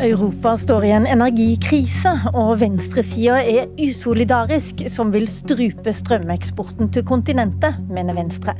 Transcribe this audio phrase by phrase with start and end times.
[0.00, 7.76] Europa står i en energikrise, og venstresida er usolidarisk som vil strupe strømeksporten til kontinentet,
[7.92, 8.54] mener Venstre.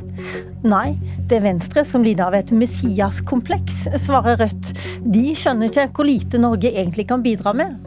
[0.68, 0.98] Nei,
[1.30, 4.74] det er Venstre som lider av et Messias-kompleks, svarer Rødt.
[5.00, 7.78] De skjønner ikke hvor lite Norge egentlig kan bidra med.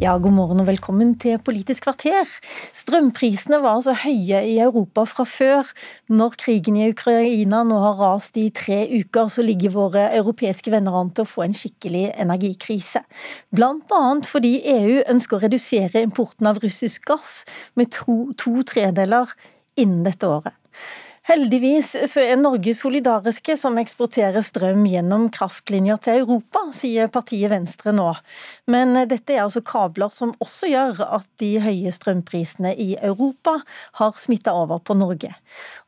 [0.00, 2.24] Ja, god morgen og velkommen til Politisk kvarter.
[2.72, 5.68] Strømprisene var så høye i Europa fra før.
[6.08, 10.96] Når krigen i Ukraina nå har rast i tre uker, så ligger våre europeiske venner
[10.96, 13.04] an til å få en skikkelig energikrise.
[13.52, 17.42] Blant annet fordi EU ønsker å redusere importen av russisk gass
[17.76, 19.36] med to, to tredeler
[19.76, 20.56] innen dette året.
[21.28, 27.92] Heldigvis så er Norge solidariske som eksporterer strøm gjennom kraftlinjer til Europa, sier partiet Venstre
[27.92, 28.06] nå.
[28.72, 33.58] Men dette er altså kabler som også gjør at de høye strømprisene i Europa
[34.00, 35.34] har smitta over på Norge.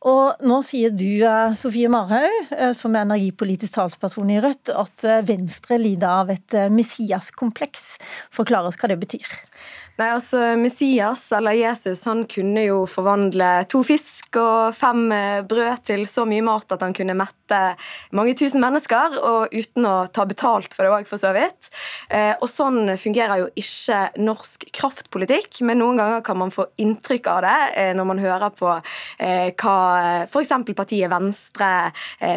[0.04, 5.04] Og nå sier du, eh, Sofie Marhaug, eh, som er energipolitisk talsperson i Rødt, at
[5.04, 7.96] eh, Venstre lider av et Messias-kompleks.
[8.30, 9.38] Forklar oss hva det betyr.
[10.02, 15.84] Nei, altså Messias, eller Jesus, han kunne jo forvandle to fisk og fem eh, brød
[15.86, 17.58] til så mye mat at han kunne mette
[18.16, 21.68] mange tusen mennesker, og uten å ta betalt for det òg, for så vidt.
[22.10, 27.30] Eh, og sånn fungerer jo ikke norsk kraftpolitikk, men noen ganger kan man få inntrykk
[27.36, 29.76] av det eh, når man hører på hva
[30.24, 30.52] f.eks.
[30.74, 31.68] partiet Venstre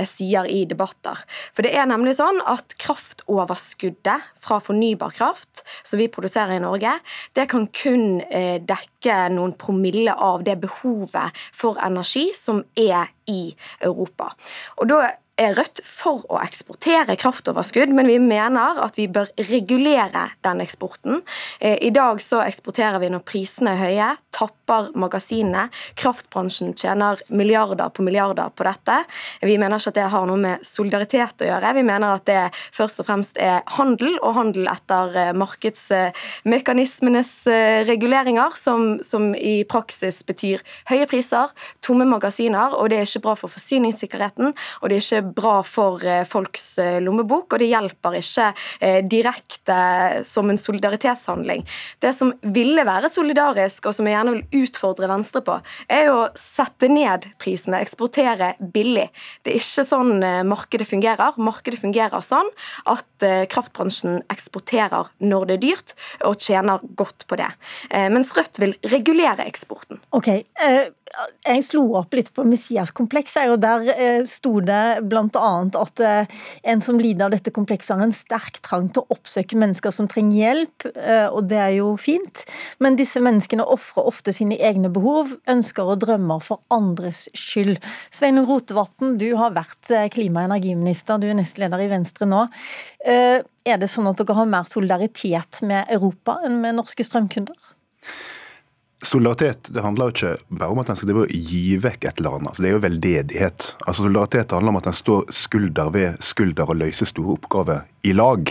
[0.09, 1.17] sier i debatter.
[1.55, 6.97] For det er nemlig sånn at kraftoverskuddet fra fornybar kraft som vi produserer i Norge,
[7.33, 13.55] det kan kun eh, dekke noen promille av det behovet for energi som er i
[13.79, 14.33] Europa.
[14.79, 14.99] Og da
[15.39, 21.21] er Rødt for å eksportere kraftoverskudd, men vi mener at vi bør regulere den eksporten.
[21.59, 25.67] Eh, I dag så eksporterer vi når prisene er høye, tapper magasinene.
[25.99, 28.97] Kraftbransjen tjener milliarder på milliarder på dette.
[29.43, 31.73] Vi mener ikke at det har noe med solidaritet å gjøre.
[31.79, 32.41] Vi mener at det
[32.75, 39.57] først og fremst er handel, og handel etter eh, markedsmekanismenes eh, reguleringer, som, som i
[39.67, 41.51] praksis betyr høye priser,
[41.83, 44.55] tomme magasiner, og det er ikke bra for forsyningssikkerheten.
[44.81, 48.47] og det er ikke bra for eh, folks eh, lommebok, og det hjelper ikke
[48.79, 49.77] eh, direkte
[50.27, 51.65] som en solidaritetshandling.
[52.03, 55.57] Det som ville være solidarisk, og som jeg gjerne vil utfordre Venstre på,
[55.91, 59.07] er jo å sette ned prisene, eksportere billig.
[59.43, 60.13] Det er ikke sånn
[60.47, 61.37] markedet fungerer.
[61.41, 62.49] Markedet fungerer sånn
[62.89, 65.95] at kraftbransjen eksporterer når det er dyrt,
[66.27, 67.49] og tjener godt på det.
[68.13, 70.01] Mens Rødt vil regulere eksporten.
[70.15, 70.29] Ok,
[71.45, 75.14] Jeg slo opp litt på Messias-komplekset, og der sto det bl.a.
[75.17, 76.27] at eh,
[76.63, 80.09] en som lider av dette komplekset, har en sterk trang til å oppsøke mennesker som
[80.11, 82.43] trenger hjelp, eh, og det er jo fint.
[82.83, 87.79] Men disse menneskene ofrer ofte sine egne behov, ønsker og drømmer for andres skyld.
[88.13, 92.45] Sveinung Rotevatn, du har vært eh, klima- og energiminister, du er nestleder i Venstre nå.
[93.05, 97.57] Er det sånn at dere har mer solidaritet med Europa enn med norske strømkunder?
[99.05, 102.51] Solidaritet det handler jo ikke bare om at en skal gi vekk et eller annet.
[102.51, 103.65] Altså, det er jo veldedighet.
[103.85, 108.13] Altså, solidaritet handler om at en står skulder ved skulder og løser store oppgaver i
[108.15, 108.49] lag.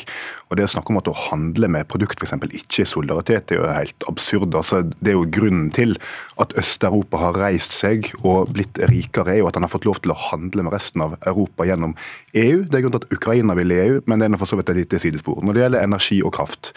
[0.49, 2.37] Og Det å snakke om at å handle med produkt f.eks.
[2.47, 4.55] ikke er solidaritet, det er jo helt absurd.
[4.55, 5.97] Altså, det er jo grunnen til
[6.43, 10.03] at Øst-Europa har reist seg og blitt rikere, er jo at han har fått lov
[10.05, 11.97] til å handle med resten av Europa gjennom
[12.31, 12.63] EU.
[12.63, 14.71] Det er grunnen til at Ukraina vil i EU, men det er for så vidt
[14.71, 15.43] et lite sidespor.
[15.43, 16.75] Når det gjelder energi og kraft.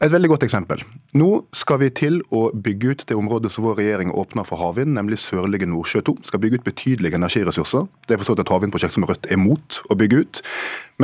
[0.00, 0.80] Et veldig godt eksempel.
[1.20, 4.94] Nå skal vi til å bygge ut det området som vår regjering åpner for havvind,
[4.96, 6.14] nemlig Sørlige Nordsjø 2.
[6.30, 7.84] Skal bygge ut betydelige energiressurser.
[8.08, 10.40] Det er forstått et havvindprosjekt som Rødt er mot å bygge ut,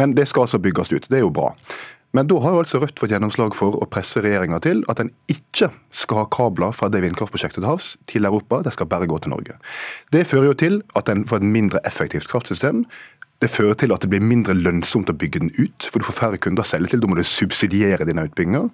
[0.01, 1.11] men det skal altså bygges ut.
[1.11, 1.53] Det er jo bra.
[2.17, 5.11] Men da har jo altså Rødt fått gjennomslag for å presse regjeringa til at en
[5.29, 9.19] ikke skal ha kabler fra det vindkraftprosjektet til havs til Europa, det skal bare gå
[9.21, 9.59] til Norge.
[10.15, 12.87] Det fører jo til at en får et mindre effektivt kraftsystem.
[13.43, 16.17] Det fører til at det blir mindre lønnsomt å bygge den ut, for du får
[16.17, 17.03] færre kunder å selge til.
[17.03, 18.71] Da må du subsidiere dine utbygginger.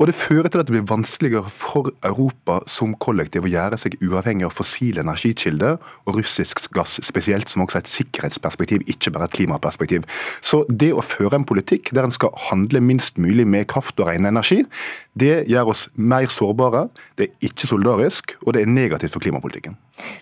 [0.00, 3.94] Og det fører til at det blir vanskeligere for Europa som kollektiv å gjøre seg
[4.02, 5.78] uavhengig av fossile energikilder,
[6.10, 10.08] og russisk gass spesielt, som også er et sikkerhetsperspektiv, ikke bare et klimaperspektiv.
[10.42, 14.10] Så det å føre en politikk der en skal handle minst mulig med kraft og
[14.10, 14.64] ren energi,
[15.14, 19.78] det gjør oss mer sårbare, det er ikke solidarisk, og det er negativt for klimapolitikken.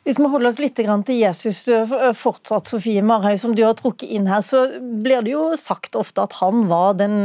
[0.06, 1.64] Hvis vi holder oss litt til Jesus
[2.18, 6.24] fortsatt, Sofie Marhaug, som du har trukket inn her, så blir det jo sagt ofte
[6.24, 7.20] at han var den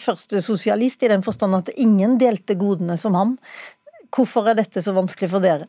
[0.00, 3.36] første sosialist, i den forstand at ingen delte godene som ham.
[4.14, 5.68] Hvorfor er dette så vanskelig for dere?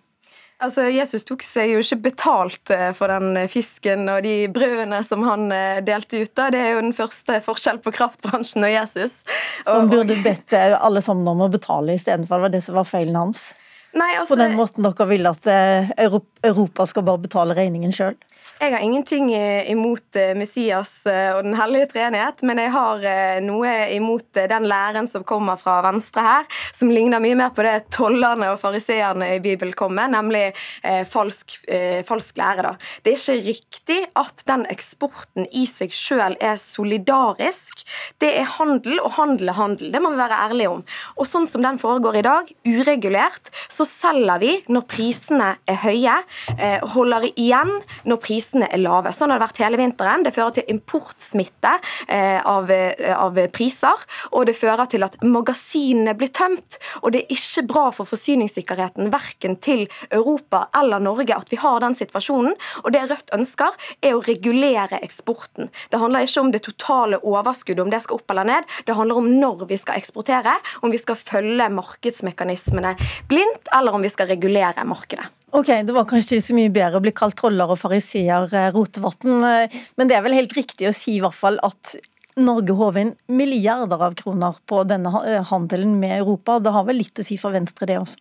[0.58, 5.22] Altså, Jesus tok seg jo ikke betalt eh, for den fisken og de brødene som
[5.28, 6.32] han eh, delte ut.
[6.34, 6.48] da.
[6.54, 9.20] Det er jo den første forskjell på kraftbransjen og Jesus.
[9.68, 12.42] Som burde bedt eh, alle sammen om å betale istedenfor.
[12.42, 13.52] Det var det som var feilen hans.
[13.96, 18.18] Nei, altså, På den måten dere vil at Europa skal bare betale regningen sjøl?
[18.58, 19.28] Jeg har ingenting
[19.70, 24.66] imot eh, Messias eh, og Den hellige treenighet, men jeg har eh, noe imot den
[24.66, 29.28] læren som kommer fra venstre her, som ligner mye mer på det tollerne og fariseerne
[29.36, 30.42] i Bibelen kom med, nemlig
[30.82, 32.66] eh, falsk, eh, falsk, lære.
[32.66, 32.72] Da.
[33.06, 37.86] Det er ikke riktig at den eksporten i seg sjøl er solidarisk.
[38.18, 39.94] Det er handel, og handel er handel.
[39.94, 40.84] Det må vi være ærlige om.
[41.22, 46.18] Og sånn som den foregår i dag, uregulert, så selger vi når prisene er høye,
[46.58, 47.78] eh, holder igjen
[48.10, 49.12] når prisene prisene er lave.
[49.14, 50.24] Sånn har det vært hele vinteren.
[50.26, 51.74] Det fører til importsmitte
[52.08, 56.78] eh, av, eh, av, priser, og det fører til at magasinene blir tømt.
[57.02, 61.82] Og det er ikke bra for forsyningssikkerheten verken til Europa eller Norge at vi har
[61.82, 62.54] den situasjonen.
[62.84, 65.72] Og det Rødt ønsker, er å regulere eksporten.
[65.92, 68.68] Det handler ikke om det totale overskuddet, om det skal opp eller ned.
[68.86, 72.98] Det handler om når vi skal eksportere, om vi skal følge markedsmekanismene
[73.32, 75.32] blindt, eller om vi skal regulere markedet.
[75.56, 78.72] Ok, Det var kanskje ikke så mye bedre å bli kalt troller og fariseer, eh,
[78.76, 81.96] Rotevatn, eh, men det er vel helt riktig å si i hvert fall at
[82.36, 86.60] Norge håver inn milliarder av kroner på denne eh, handelen med Europa.
[86.60, 88.18] Det har vel litt å si for Venstre, det også?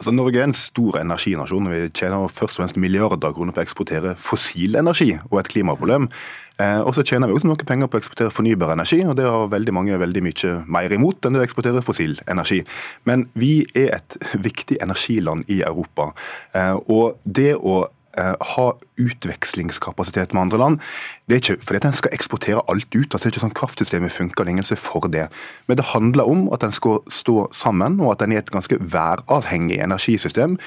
[0.00, 1.68] Altså, Norge er en stor energinasjon.
[1.70, 5.50] Vi tjener først og fremst milliarder av kroner på å eksportere fossil energi og et
[5.52, 6.08] klimaproblem.
[6.58, 9.28] Eh, og så tjener vi også noen penger på å eksportere fornybar energi, og det
[9.30, 12.64] har veldig mange veldig mye mer imot enn det å eksportere fossil energi.
[13.06, 14.18] Men vi er et
[14.48, 16.10] viktig energiland i Europa.
[16.58, 17.84] Eh, og det å
[18.16, 18.64] Eh, ha
[18.98, 20.80] utvekslingskapasitet med andre land.
[21.28, 23.14] Det er ikke fordi at en skal eksportere alt ut.
[23.14, 25.28] altså det er ikke sånn Kraftsystemet funker, det er for det.
[25.66, 28.78] Men det handler om at en skal stå sammen, og at en er et ganske
[28.80, 30.58] væravhengig energisystem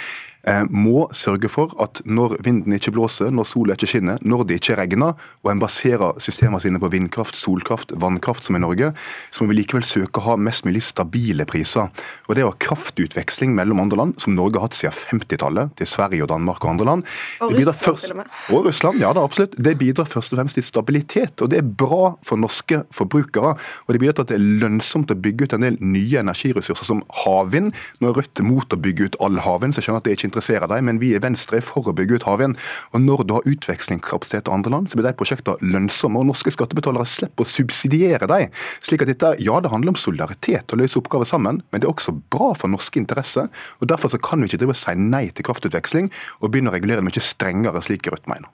[0.48, 4.62] Eh, må sørge for at når vinden ikke blåser, når sola ikke skinner, når det
[4.62, 8.94] ikke regner, og en baserer systemene sine på vindkraft, solkraft, vannkraft, som i Norge,
[9.32, 11.92] så må vi likevel søke å ha mest mulig stabile priser.
[12.28, 15.90] Og Det å ha kraftutveksling mellom andre land, som Norge har hatt siden 50-tallet, til
[15.90, 17.04] Sverige og Danmark og andre land
[17.42, 18.32] Og Russland, først, til og med.
[18.54, 19.56] Og Russland, ja da, absolutt.
[19.58, 21.42] Det bidrar først og fremst til stabilitet.
[21.42, 23.56] Og det er bra for norske forbrukere.
[23.58, 26.88] Og det bidrar til at det er lønnsomt å bygge ut en del nye energiressurser,
[26.88, 27.74] som havvind.
[28.02, 30.28] Nå er Rødt mot å bygge ut all havvind, så jeg skjønner at det ikke
[30.32, 32.58] interesserer deg, men vi i Venstre er for å bygge ut havvind.
[32.98, 36.18] Og når du har utvekslingskapasitet til andre land, så blir de prosjektene lønnsomme.
[36.18, 38.50] Og norske skattebetalere slipper å subsidiere dem.
[38.82, 41.94] Slik at dette, ja, det handler om solidaritet å løse oppgaver sammen, men det er
[41.94, 43.52] også bra for norske interesser.
[43.78, 46.10] og Derfor kan vi ikke drive og si nei til kraftutveksling
[46.42, 48.52] og begynne å regulere det mye strengere, slik Rødt mener.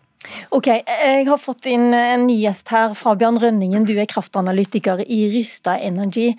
[0.55, 2.93] Ok, Jeg har fått inn en ny gjest her.
[2.95, 6.31] Fabian Rønningen, du er kraftanalytiker i Rysta Energy.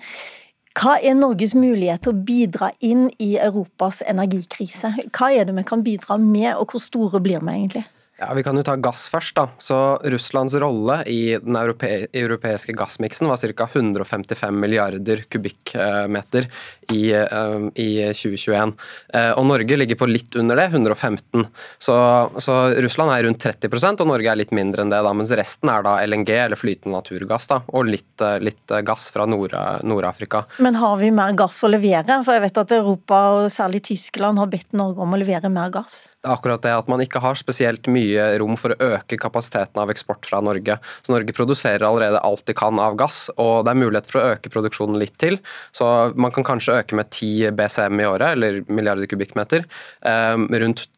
[0.75, 4.91] Hva er Norges mulighet til å bidra inn i Europas energikrise?
[5.15, 7.85] Hva er det vi kan bidra med, og hvor store blir vi egentlig?
[8.17, 9.35] Ja, Vi kan jo ta gass først.
[9.35, 9.49] da.
[9.59, 13.67] Så Russlands rolle i den europe europeiske gassmiksen var ca.
[13.67, 16.47] 155 milliarder kubikkmeter
[16.91, 18.71] i, uh, i 2021.
[19.13, 21.43] Uh, eh, og Norge ligger på litt under det, 115.
[21.77, 21.95] Så,
[22.39, 25.03] så, Russland er rundt 30% og Norge er litt mindre enn det.
[25.03, 29.27] da, Mens resten er da LNG, eller flytende naturgass, da, og litt, litt gass fra
[29.27, 30.45] Nord-Afrika.
[30.45, 32.21] Nord Men har vi mer gass å levere?
[32.23, 35.73] For jeg vet at Europa, og særlig Tyskland, har bedt Norge om å levere mer
[35.73, 39.91] gass akkurat det at man ikke har spesielt mye rom for å øke kapasiteten av
[39.93, 40.77] eksport fra Norge.
[41.05, 44.33] Så Norge produserer allerede alt de kan av gass, og det er mulighet for å
[44.35, 45.39] øke produksjonen litt til.
[45.75, 45.87] Så
[46.19, 49.65] man kan kanskje øke med 10 BCM i året, eller milliarder kubikkmeter,
[50.05, 50.35] eh,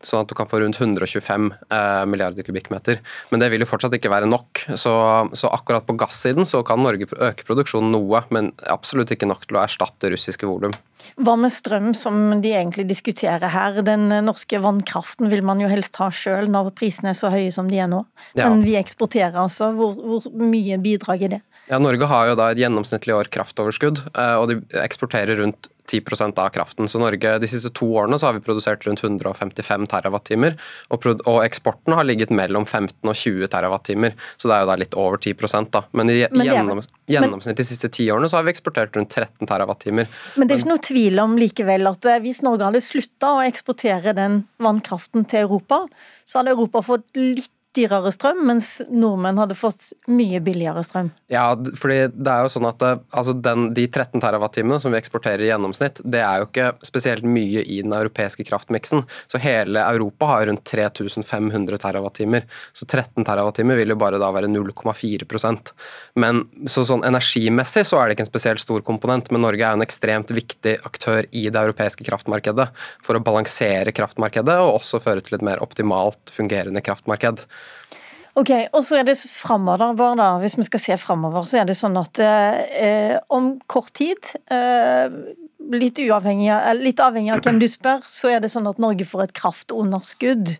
[0.07, 3.01] sånn at du kan få rundt 125 eh, milliarder kubikkmeter.
[3.31, 4.65] Men det vil jo fortsatt ikke være nok.
[4.75, 4.93] Så,
[5.37, 9.59] så akkurat på gassiden så kan Norge øke produksjonen noe, men absolutt ikke nok til
[9.59, 10.75] å erstatte russiske volum.
[11.17, 13.79] Hva med strøm, som de egentlig diskuterer her?
[13.85, 17.69] Den norske vannkraften vil man jo helst ha sjøl når prisene er så høye som
[17.71, 18.03] de er nå.
[18.37, 18.49] Ja.
[18.49, 19.71] Men vi eksporterer altså.
[19.77, 21.41] Hvor, hvor mye bidrag er det?
[21.67, 26.39] Ja, Norge har jo da et gjennomsnittlig år kraftoverskudd, eh, og de eksporterer rundt 10%
[26.43, 26.87] av kraften.
[26.87, 30.53] Så Norge, De siste to årene så har vi produsert rundt 155 TWh,
[30.93, 34.13] og, og eksporten har ligget mellom 15 og 20 TWh.
[34.37, 35.35] Så det er jo da litt over 10
[35.73, 35.83] da.
[35.91, 39.47] Men i men gjennom, gjennomsnitt de siste ti årene så har vi eksportert rundt 13
[39.47, 40.07] TWh.
[40.35, 43.43] Men det er ikke noe tvil om likevel at eh, hvis Norge hadde slutta å
[43.47, 45.85] eksportere den vannkraften til Europa,
[46.27, 51.11] så hadde Europa fått litt dyrere strøm, mens nordmenn hadde fått mye billigere strøm.
[51.31, 54.99] Ja, fordi det er jo sånn at eh, altså den, De 13 TWh som vi
[54.99, 59.03] eksporterer i gjennomsnitt, det er jo ikke spesielt mye i den europeiske kraftmiksen.
[59.31, 62.41] Så hele Europa har rundt 3500 TWh.
[62.73, 65.73] Så 13 TWh vil jo bare da være 0,4%
[66.19, 69.75] Men så sånn energimessig så er det ikke en spesielt stor komponent, men Norge er
[69.75, 72.69] jo en ekstremt viktig aktør i det europeiske kraftmarkedet
[73.05, 77.45] for å balansere kraftmarkedet og også føre til et mer optimalt fungerende kraftmarked.
[78.37, 81.77] Ok, og så er det framover, da, hvis vi skal se framover, så er det
[81.79, 85.09] sånn at eh, om kort tid eh,
[85.73, 89.25] litt, uavhengig, litt avhengig av hvem du spør, så er det sånn at Norge får
[89.25, 90.53] et kraftunderskudd.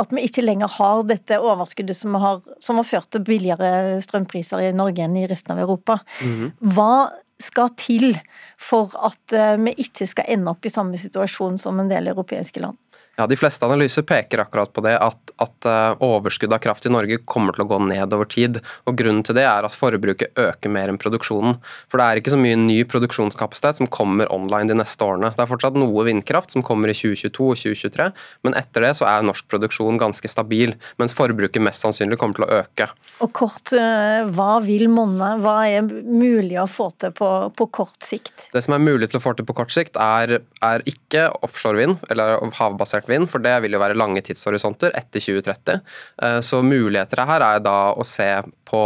[0.00, 4.66] At vi ikke lenger har dette overskuddet som har, som har ført til billigere strømpriser
[4.66, 6.00] i Norge enn i resten av Europa.
[6.20, 6.74] Mm -hmm.
[6.74, 8.18] Hva skal til
[8.58, 12.60] for at eh, vi ikke skal ende opp i samme situasjon som en del europeiske
[12.60, 12.76] land?
[13.20, 16.92] Ja, De fleste analyser peker akkurat på det, at, at uh, overskuddet av kraft i
[16.92, 18.62] Norge kommer til å gå ned over tid.
[18.88, 21.58] og Grunnen til det er at forbruket øker mer enn produksjonen.
[21.92, 25.34] For Det er ikke så mye ny produksjonskapasitet som kommer online de neste årene.
[25.36, 28.06] Det er fortsatt noe vindkraft som kommer i 2022 og 2023,
[28.48, 32.48] men etter det så er norsk produksjon ganske stabil, mens forbruket mest sannsynlig kommer til
[32.48, 32.88] å øke.
[33.20, 35.34] Og kort, uh, Hva vil monne?
[35.44, 38.48] Hva er mulig å få til på, på, kort sikt?
[38.56, 42.00] Det som er mulig til å få til på kort sikt, er, er ikke offshorevind
[42.08, 45.80] eller havbasert vind, for det vil jo være lange tidshorisonter etter 2030.
[46.22, 48.30] Eh, så muligheter her er da å se
[48.70, 48.84] på,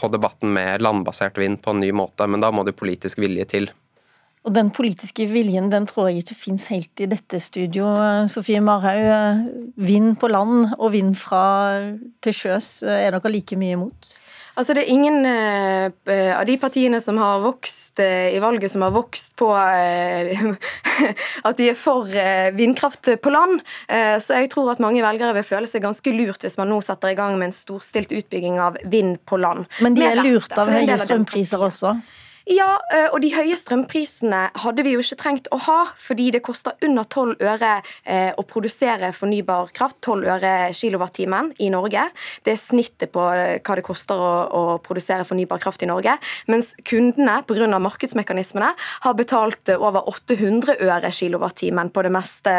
[0.00, 3.46] på debatten med landbasert vind på en ny måte, men da må det politisk vilje
[3.54, 3.70] til.
[4.40, 7.90] Og den politiske viljen den tror jeg ikke finnes helt i dette studio.
[8.32, 11.42] Sofie Marhaug, vind på land og vind fra
[12.24, 14.14] til sjøs, er dere like mye imot?
[14.58, 18.84] Altså Det er ingen uh, av de partiene som har vokst uh, i valget, som
[18.86, 20.42] har vokst på uh,
[21.48, 22.08] at de er for
[22.56, 23.60] vindkraft på land.
[23.88, 27.12] så jeg tror at mange velgere vil føle seg ganske lurt hvis man nå setter
[27.12, 29.66] i gang med en storstilt utbygging av vind på land.
[29.80, 31.94] Men de er lurt av høye strømpriser også?
[32.50, 36.40] Ja, eh, og de høye strømprisene hadde vi jo ikke trengt å ha, fordi det
[36.42, 40.00] koster under 12 øre eh, å produsere fornybar kraft.
[40.02, 42.08] 12 øre kilowattimen i Norge.
[42.42, 46.16] Det er snittet på eh, hva det koster å, å produsere fornybar kraft i Norge.
[46.50, 47.68] Mens kundene pga.
[47.70, 48.72] markedsmekanismene
[49.06, 52.54] har betalt over 800 øre kilowattimen på det meste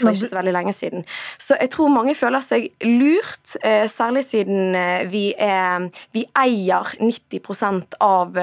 [0.00, 1.04] for ikke så veldig lenge siden.
[1.40, 3.56] Så jeg tror mange føler seg lurt,
[3.92, 4.76] særlig siden
[5.12, 8.36] vi, er, vi eier 90% av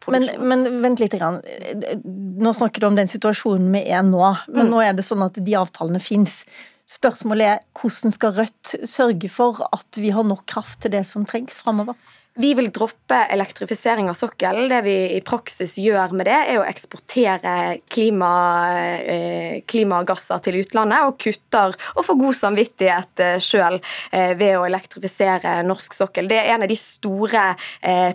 [0.00, 1.14] kraft men, men, vent litt.
[1.18, 1.40] Grann.
[2.02, 4.22] Nå snakker du om den situasjonen vi er nå.
[4.48, 4.72] Men mm.
[4.72, 6.42] nå er det sånn at de avtalene fins.
[6.90, 11.26] Spørsmålet er hvordan skal Rødt sørge for at vi har nok kraft til det som
[11.28, 11.96] trengs framover?
[12.34, 14.68] Vi vil droppe elektrifisering av sokkelen.
[14.68, 17.56] Det vi i praksis gjør med det, er å eksportere
[17.92, 18.30] klima,
[19.04, 23.76] eh, klimagasser til utlandet, og kutter og får god samvittighet eh, sjøl
[24.12, 26.30] eh, ved å elektrifisere norsk sokkel.
[26.30, 27.42] Det er en av de store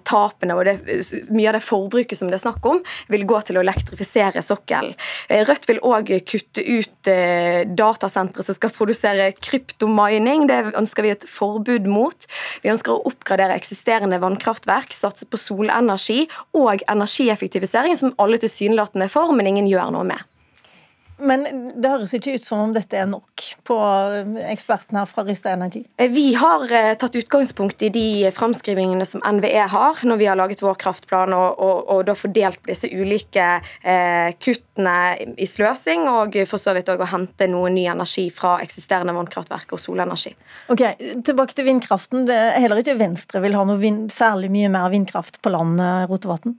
[0.08, 0.74] tapene, og det,
[1.30, 2.80] mye av det forbruket som det er snakk om,
[3.12, 4.96] vil gå til å elektrifisere sokkelen.
[5.30, 7.10] Rødt vil òg kutte ut
[7.78, 10.48] datasentre som skal produsere kryptomining.
[10.50, 12.28] Det ønsker vi et forbud mot.
[12.64, 19.06] Vi ønsker å oppgradere eksisterende eksisterende vannkraftverk, satse på solenergi og energieffektivisering, som alle tilsynelatende
[19.06, 20.24] er for, men ingen gjør noe med.
[21.18, 23.78] Men det høres ikke ut som om dette er nok på
[24.46, 25.84] ekspertene her fra Rista Energy?
[25.98, 30.38] Eh, vi har eh, tatt utgangspunkt i de framskrivingene som NVE har når vi har
[30.38, 33.48] laget vår kraftplan, og, og, og da fordelt disse ulike
[33.82, 34.98] eh, kuttene
[35.38, 39.74] i sløsing, og for så vidt òg å hente noe ny energi fra eksisterende vannkraftverk
[39.74, 40.36] og solenergi.
[40.74, 40.84] Ok,
[41.26, 42.28] Tilbake til vindkraften.
[42.30, 46.06] Det, heller ikke Venstre vil ha noe vind, særlig mye mer vindkraft på land, eh,
[46.12, 46.58] Rotevatn?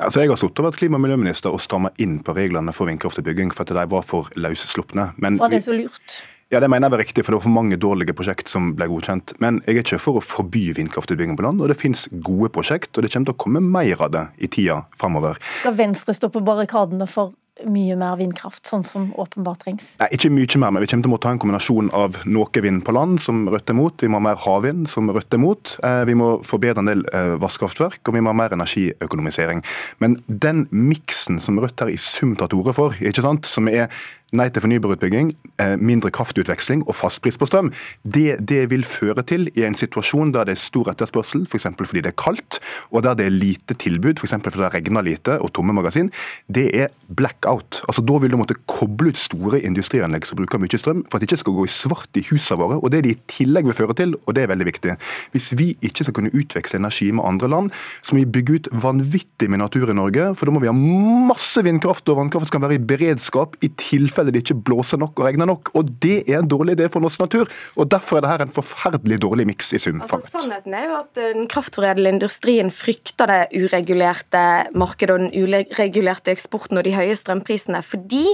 [0.00, 2.88] Altså, jeg har sittet og vært klima- og miljøminister og stramma inn på reglene for
[2.88, 5.10] vindkraftutbygging for at de var for løsslupne.
[5.20, 6.20] Var det så lurt?
[6.50, 8.88] Ja, Det mener jeg var riktig, for det var for mange dårlige prosjekt som ble
[8.90, 9.36] godkjent.
[9.38, 12.90] Men jeg er ikke for å forby vindkraftutbygging på land, og det finnes gode prosjekt,
[12.96, 15.38] og det kommer til å komme mer av det i tida framover.
[15.60, 17.36] Skal Venstre stå på barrikadene for
[17.68, 19.94] mye mer vindkraft, sånn som åpenbart trengs?
[20.00, 22.64] Nei, Ikke mye mer, men vi kommer til å måtte ha en kombinasjon av noe
[22.64, 25.42] vind på land, som Rødt er mot, vi må ha mer havvind, som Rødt er
[25.42, 29.64] mot, eh, vi må forbedre en del eh, vannkraftverk, og vi må ha mer energiøkonomisering.
[30.00, 33.68] Men den miksen som Rødt her i sum tar til orde for, ikke sant, som
[33.68, 33.88] er
[34.36, 37.70] nei til fornybarutbygging, eh, mindre kraftutveksling og fastpris på strøm,
[38.04, 41.66] det, det, vil føre til i en situasjon der det er stor etterspørsel, f.eks.
[41.80, 42.60] For fordi det er kaldt,
[42.90, 44.36] og der det er lite tilbud, f.eks.
[44.38, 46.12] fordi det regner lite og tomme magasin,
[46.46, 47.82] det er blackout.
[47.88, 51.24] Altså Da vil du måtte koble ut store industrianlegg som bruker mye strøm, for at
[51.24, 52.78] det ikke skal gå i svart i husene våre.
[52.78, 54.96] og Det er det i tillegg vil føre til, og det er veldig viktig.
[55.34, 57.70] Hvis vi ikke skal kunne utveksle energi med andre land,
[58.02, 60.76] så må vi bygge ut vanvittig med natur i Norge, for da må vi ha
[60.76, 65.00] masse vindkraft, og vannkraft som kan være i beredskap i tilfelle tilfelle det ikke blåser
[65.00, 65.70] nok og regner nok.
[65.74, 67.48] Og det er en dårlig idé for norsk natur.
[67.76, 70.00] Og derfor er det her en forferdelig dårlig miks i sum.
[70.02, 76.32] Altså, sannheten er jo at den kraftforedlende industrien frykter det uregulerte markedet og den uregulerte
[76.32, 78.26] eksporten og de høye strømprisene, fordi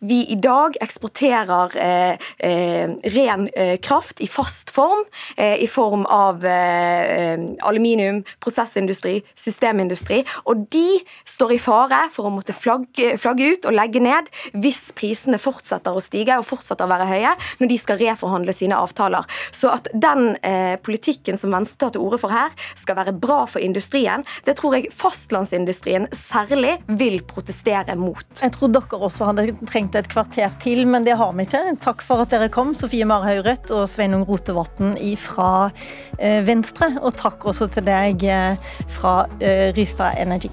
[0.00, 5.04] vi i dag eksporterer eh, eh, ren eh, kraft i fast form,
[5.36, 12.34] eh, i form av eh, aluminium, prosessindustri, systemindustri, og de står i fare for å
[12.34, 16.92] måtte flagge, flagge ut og legge ned hvis prisene fortsetter å stige og fortsetter å
[16.92, 19.26] være høye når de skal reforhandle sine avtaler.
[19.54, 23.44] Så at den eh, politikken som Venstre tar til orde for her, skal være bra
[23.50, 28.24] for industrien, det tror jeg fastlandsindustrien særlig vil protestere mot.
[28.40, 31.62] Jeg tror dere også hadde trengt et kvarter til, men det har vi ikke.
[31.84, 35.70] Takk for at dere kom, Sofie Marhaug Rødt og Sveinung Rotevatn fra
[36.18, 36.94] eh, Venstre.
[37.02, 40.52] Og takk også til deg eh, fra eh, Rystad Energy.